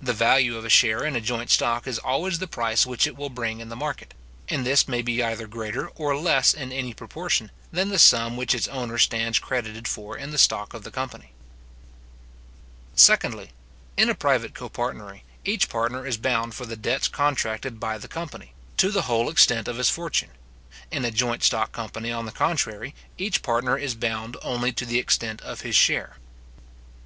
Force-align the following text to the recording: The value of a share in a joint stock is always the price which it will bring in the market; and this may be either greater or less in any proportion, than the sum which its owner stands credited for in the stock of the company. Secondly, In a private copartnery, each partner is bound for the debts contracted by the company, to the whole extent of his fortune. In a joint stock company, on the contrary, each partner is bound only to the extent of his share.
The 0.00 0.14
value 0.14 0.56
of 0.56 0.64
a 0.64 0.70
share 0.70 1.04
in 1.04 1.14
a 1.14 1.20
joint 1.20 1.50
stock 1.50 1.86
is 1.86 1.98
always 1.98 2.38
the 2.38 2.46
price 2.46 2.86
which 2.86 3.06
it 3.06 3.14
will 3.14 3.28
bring 3.28 3.60
in 3.60 3.68
the 3.68 3.76
market; 3.76 4.14
and 4.48 4.64
this 4.64 4.88
may 4.88 5.02
be 5.02 5.22
either 5.22 5.46
greater 5.46 5.88
or 5.88 6.16
less 6.16 6.54
in 6.54 6.72
any 6.72 6.94
proportion, 6.94 7.50
than 7.70 7.90
the 7.90 7.98
sum 7.98 8.38
which 8.38 8.54
its 8.54 8.68
owner 8.68 8.96
stands 8.96 9.38
credited 9.38 9.86
for 9.86 10.16
in 10.16 10.30
the 10.30 10.38
stock 10.38 10.72
of 10.72 10.82
the 10.82 10.90
company. 10.90 11.32
Secondly, 12.94 13.50
In 13.98 14.08
a 14.08 14.14
private 14.14 14.54
copartnery, 14.54 15.24
each 15.44 15.68
partner 15.68 16.06
is 16.06 16.16
bound 16.16 16.54
for 16.54 16.64
the 16.64 16.74
debts 16.74 17.06
contracted 17.06 17.78
by 17.78 17.98
the 17.98 18.08
company, 18.08 18.54
to 18.78 18.90
the 18.90 19.02
whole 19.02 19.28
extent 19.28 19.68
of 19.68 19.76
his 19.76 19.90
fortune. 19.90 20.30
In 20.90 21.04
a 21.04 21.10
joint 21.10 21.42
stock 21.42 21.70
company, 21.70 22.10
on 22.10 22.24
the 22.24 22.32
contrary, 22.32 22.94
each 23.18 23.42
partner 23.42 23.76
is 23.76 23.94
bound 23.94 24.38
only 24.40 24.72
to 24.72 24.86
the 24.86 24.98
extent 24.98 25.42
of 25.42 25.60
his 25.60 25.76
share. 25.76 26.16